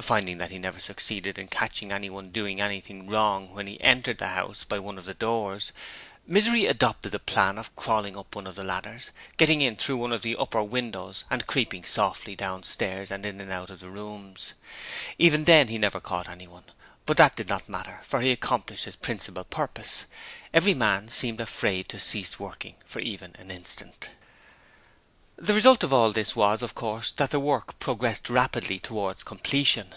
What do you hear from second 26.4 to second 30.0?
of course, that the work progressed rapidly towards completion.